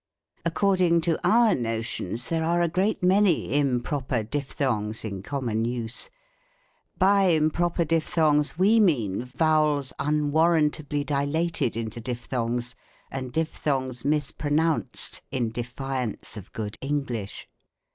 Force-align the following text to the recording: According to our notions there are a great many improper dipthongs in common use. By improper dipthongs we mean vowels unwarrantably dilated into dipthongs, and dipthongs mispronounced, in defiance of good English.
According 0.43 1.01
to 1.01 1.19
our 1.23 1.53
notions 1.53 2.29
there 2.29 2.43
are 2.43 2.63
a 2.63 2.67
great 2.67 3.03
many 3.03 3.53
improper 3.55 4.23
dipthongs 4.23 5.05
in 5.05 5.21
common 5.21 5.63
use. 5.63 6.09
By 6.97 7.25
improper 7.25 7.85
dipthongs 7.85 8.57
we 8.57 8.79
mean 8.79 9.23
vowels 9.23 9.93
unwarrantably 9.99 11.03
dilated 11.03 11.77
into 11.77 12.01
dipthongs, 12.01 12.73
and 13.11 13.31
dipthongs 13.31 14.03
mispronounced, 14.03 15.21
in 15.29 15.51
defiance 15.51 16.35
of 16.35 16.51
good 16.51 16.79
English. 16.81 17.47